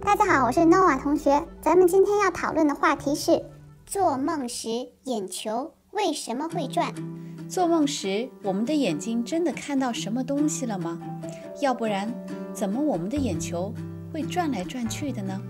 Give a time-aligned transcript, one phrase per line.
[0.00, 1.46] 大家好，我是 Nova 同学。
[1.60, 3.44] 咱们今天要讨论的话题是：
[3.84, 4.68] 做梦时
[5.04, 6.94] 眼球为什么会转？
[7.48, 10.98] 做梦时，我们的眼睛真的看到什么东西了吗？
[11.60, 12.12] 要不然，
[12.52, 13.72] 怎么我们的眼球
[14.12, 15.40] 会转来转去的呢？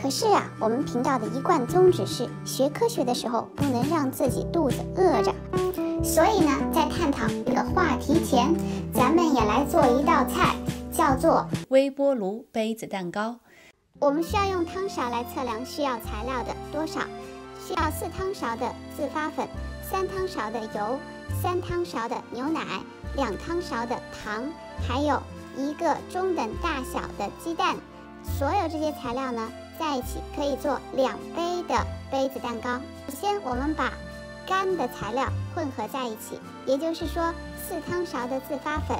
[0.00, 5.34] 可是啊，我们频道的一贯宗旨是学科学的时候不能让自己肚子饿着。
[6.02, 8.54] 所以呢，在探讨这个话题前，
[8.92, 10.54] 咱们也来做一道菜，
[10.98, 13.38] 叫做微波炉杯子蛋糕。
[14.00, 17.02] 我们需要用汤勺来测量需要材料的多少，
[17.64, 19.46] 需要四汤勺的自发粉，
[19.88, 20.98] 三汤勺的油，
[21.40, 22.60] 三汤勺的牛奶，
[23.14, 24.44] 两汤勺的糖，
[24.88, 25.22] 还有
[25.56, 27.76] 一个中等大小的鸡蛋。
[28.24, 32.80] 所有这些材料呢，在一起可以做两杯的杯子蛋糕。
[33.08, 33.92] 首先，我们把
[34.48, 38.96] 干的材料混合在一起，也就是说，四汤勺的自发粉，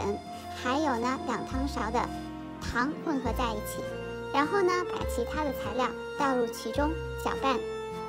[0.63, 2.07] 还有呢两汤勺的
[2.61, 3.83] 糖混合在一起。
[4.35, 6.91] 然后呢，把其他的材料倒入其中
[7.25, 7.59] 搅拌，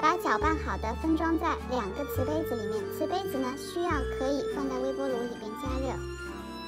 [0.01, 2.83] 把搅拌好的分装在两个瓷杯子里面。
[2.97, 5.97] 瓷杯子呢，需要可以放在微波炉里边加热。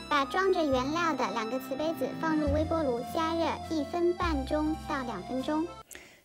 [0.10, 5.68] 把装着原料的两个瓷杯子放入微波炉加热一分半钟到两分钟。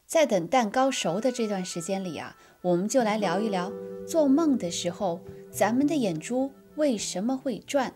[0.07, 3.73] 在等蛋糕熟的这段时间里啊，我们就来聊一聊
[4.07, 7.93] 做梦的时候，咱们的眼珠为什么会转。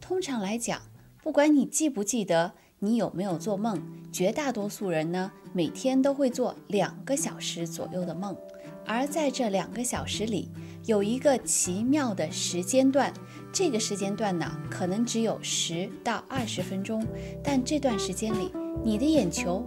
[0.00, 0.80] 通常来讲，
[1.22, 2.52] 不管你记不记得。
[2.82, 3.78] 你有没有做梦？
[4.10, 8.34] 绝大多数人呢，每天都会做两个小时左右的梦，
[8.86, 10.48] 而在这两个小时里，
[10.86, 13.12] 有一个奇妙的时间段。
[13.52, 17.06] 这个时间段呢，可能只有十到二十分钟，
[17.44, 18.50] 但这段时间里，
[18.82, 19.62] 你的眼球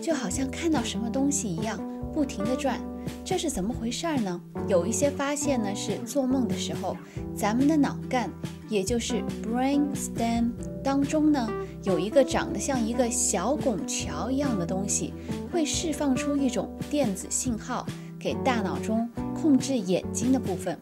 [0.00, 1.78] 就好像看到什么东西一样，
[2.12, 2.80] 不停地转。
[3.24, 4.40] 这是怎么回事儿呢？
[4.66, 6.96] 有一些发现呢，是做梦的时候，
[7.34, 8.28] 咱们的脑干，
[8.68, 10.50] 也就是 brain stem
[10.82, 11.48] 当中呢。
[11.84, 15.12] 有一个长得像一个小拱桥一样的东西，
[15.52, 17.86] 会释放出一种电子信号
[18.18, 19.08] 给大脑中
[19.40, 20.76] 控制眼睛的部分。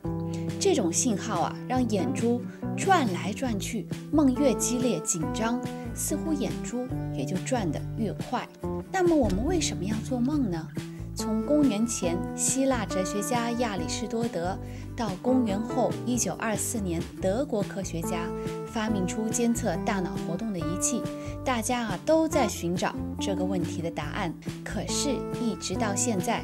[0.64, 2.40] 这种信号啊，让眼珠
[2.74, 5.60] 转来转去，梦越激烈紧张，
[5.94, 8.48] 似乎眼珠也就转得越快。
[8.90, 10.66] 那么我们为什么要做梦呢？
[11.14, 14.58] 从公元前希腊哲学家亚里士多德
[14.96, 18.26] 到公元后一九二四年德国科学家
[18.66, 21.02] 发明出监测大脑活动的仪器，
[21.44, 24.32] 大家啊都在寻找这个问题的答案。
[24.64, 25.10] 可是，
[25.42, 26.42] 一直到现在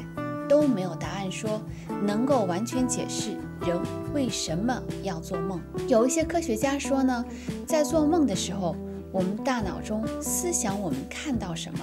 [0.51, 1.61] 都没有答案说
[2.03, 3.79] 能够完全解释人
[4.13, 5.61] 为什么要做梦。
[5.87, 7.23] 有一些科学家说呢，
[7.65, 8.75] 在做梦的时候，
[9.13, 11.79] 我们大脑中思想我们看到什么。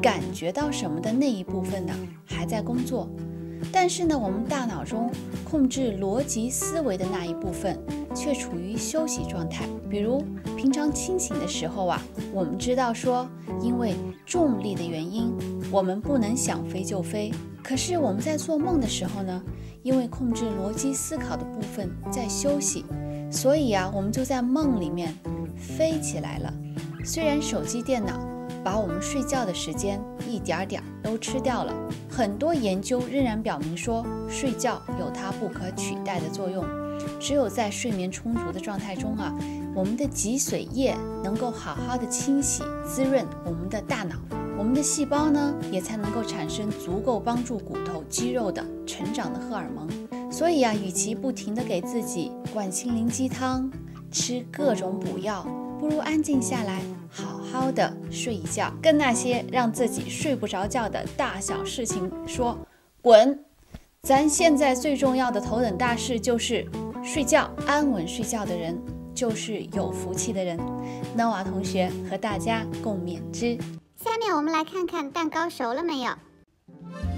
[0.00, 1.92] 感觉到什么的那一部分呢，
[2.24, 3.06] 还在工作，
[3.70, 5.10] 但是呢，我们大脑中
[5.44, 7.78] 控制逻辑思维的那一部分
[8.14, 9.66] 却处于休息状态。
[9.88, 10.24] 比如
[10.56, 12.02] 平常清醒的时候啊，
[12.32, 13.28] 我们知道说，
[13.60, 13.94] 因为
[14.26, 15.32] 重力的原因，
[15.70, 17.32] 我们不能想飞就飞。
[17.62, 19.42] 可是我们在做梦的时候呢，
[19.82, 22.84] 因为控制逻辑思考的部分在休息，
[23.30, 25.14] 所以啊，我们就在梦里面
[25.56, 26.52] 飞起来了。
[27.04, 28.37] 虽然手机、电脑。
[28.68, 29.98] 把我们睡觉的时间
[30.28, 31.72] 一点点都吃掉了。
[32.06, 36.62] 很多研究仍然表明说，睡觉有它不可取代的作用。
[37.18, 39.34] 只有在睡眠充足的状态中啊，
[39.74, 44.16] 我们的脊髓液能够好好的清洗滋润我们的大脑，
[44.58, 50.30] 我们的细胞呢也才能够产生足够帮助骨头肌肉的成长的荷尔蒙。
[50.30, 53.70] 所以啊，与其不停的给自己灌心灵鸡汤，
[54.12, 55.46] 吃各种补药。
[55.80, 56.82] 不如安静下来，
[57.58, 62.56] 好的睡一觉，跟那些让自己睡不着觉的大小事情说
[63.02, 63.44] 滚。
[64.02, 66.64] 咱现在最重要的头等大事就是
[67.02, 68.80] 睡觉，安稳睡觉的人
[69.12, 70.56] 就是有福气的人。
[71.16, 73.58] n o a 同学和大家共勉之。
[73.96, 76.12] 下面我们来看看蛋糕熟了没有，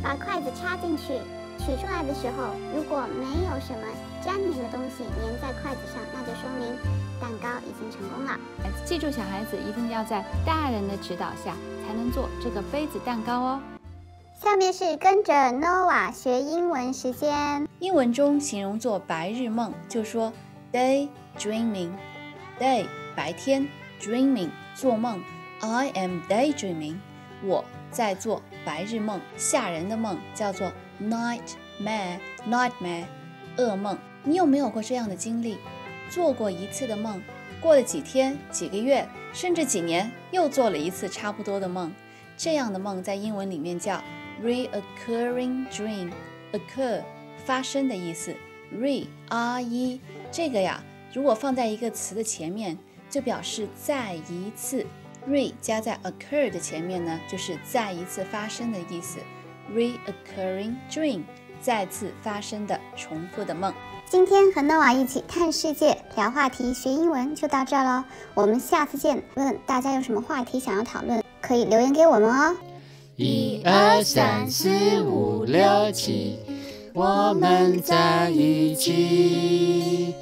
[0.03, 1.19] 把筷子插进去。
[1.61, 3.87] 取出来的时候，如果没有什么
[4.25, 6.75] 粘黏的东西粘在筷子上，那就说明
[7.21, 8.39] 蛋糕已经成功了。
[8.85, 11.55] 记住，小孩子一定要在大人的指导下
[11.87, 13.61] 才能做这个杯子蛋糕哦。
[14.43, 17.69] 下面是跟着 Nova 学英文时间。
[17.79, 20.33] 英文中形容做白日梦，就说
[20.73, 21.09] day
[21.39, 21.91] dreaming。
[22.59, 23.69] day 白天
[24.01, 25.23] ，dreaming 做梦。
[25.61, 26.97] I am daydreaming。
[27.45, 30.73] 我在做白日梦，吓人的梦叫做。
[31.01, 33.07] Nightmare, nightmare，
[33.57, 33.97] 噩梦。
[34.23, 35.57] 你有没有过这样的经历？
[36.11, 37.23] 做过一次的梦，
[37.61, 41.91] 过了几天、几个月，甚至几年，又做了一次差不多的梦。
[42.37, 44.03] 这样的梦在英文里面叫
[44.43, 46.13] reoccurring dream。
[46.53, 47.03] occur
[47.45, 48.35] 发生的意思
[48.75, 50.01] ，re r e
[50.31, 50.83] 这个呀，
[51.15, 52.77] 如果放在一个词的前面，
[53.09, 54.85] 就表示再一次。
[55.29, 59.19] re 加在 occur 的前面呢，就是再一次发生的意思。
[59.75, 61.23] Reoccurring dream，
[61.61, 63.73] 再次发生的重复的梦。
[64.07, 69.23] 今天和 Nova 一起看世界、聊话题、学英文就到这儿喽，我们下次见。
[69.35, 72.57] 问大家有什么话题想要讨论，可以留言给我们哦。
[73.15, 76.41] 一二三四五六七，
[76.93, 80.15] 我们在一起。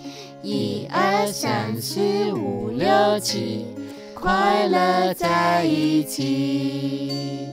[0.42, 2.00] 一二三四
[2.32, 3.66] 五六七，
[4.14, 7.48] 快乐在一起。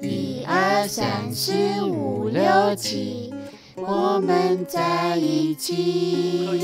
[0.00, 3.32] 一二三四五六七。
[3.76, 6.58] 我们在一起，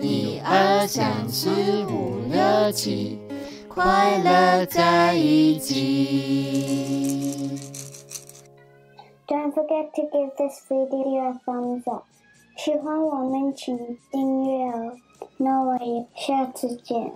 [0.00, 1.50] 一二三四
[1.84, 3.18] 五六七，
[3.68, 6.40] 快乐在一起。
[9.26, 12.04] Don't forget to give this video a thumbs up。
[12.56, 13.78] 喜欢我们请
[14.10, 14.96] 订阅哦。
[15.36, 17.12] 那我也下次见。